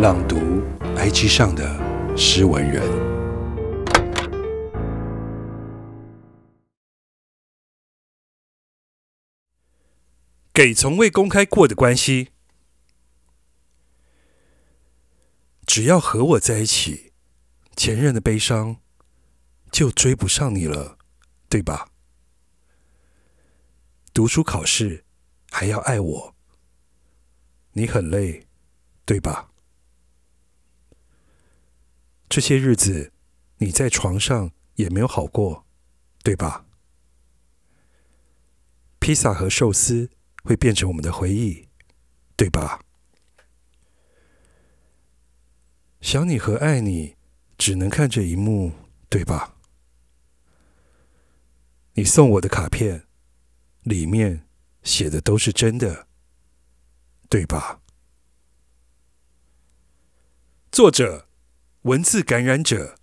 [0.00, 0.62] 朗读
[0.96, 2.82] IG 上的诗文人，
[10.54, 12.30] 给从未公开过的关系，
[15.66, 17.12] 只要和我在一起，
[17.76, 18.78] 前任的悲伤
[19.70, 20.96] 就追不上你了，
[21.50, 21.90] 对吧？
[24.14, 25.04] 读书考试
[25.50, 26.34] 还要爱我，
[27.72, 28.46] 你很累，
[29.04, 29.48] 对吧？
[32.30, 33.12] 这些日子
[33.58, 35.66] 你在床上也没有好过，
[36.22, 36.64] 对吧？
[39.00, 40.08] 披萨和寿司
[40.44, 41.68] 会变成我们的回忆，
[42.36, 42.84] 对吧？
[46.00, 47.16] 想你和爱你
[47.58, 48.72] 只能看这一幕，
[49.08, 49.56] 对吧？
[51.94, 53.06] 你送我的卡片。
[53.82, 54.46] 里面
[54.82, 56.06] 写的都是真的，
[57.30, 57.80] 对吧？
[60.70, 61.29] 作者：
[61.84, 62.99] 文字感染者。